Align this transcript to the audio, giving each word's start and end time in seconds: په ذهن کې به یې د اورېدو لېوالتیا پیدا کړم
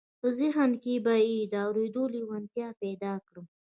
په 0.21 0.27
ذهن 0.39 0.71
کې 0.83 0.93
به 1.05 1.13
یې 1.27 1.39
د 1.51 1.53
اورېدو 1.65 2.03
لېوالتیا 2.13 2.69
پیدا 2.81 3.13
کړم 3.27 3.45